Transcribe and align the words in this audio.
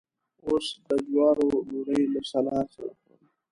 اوس 0.45 0.65
د 0.87 0.89
جوارو 1.07 1.47
ډوډۍ 1.69 2.03
له 2.13 2.21
سلاد 2.31 2.67
سره 2.75 2.91
خورم. 2.99 3.25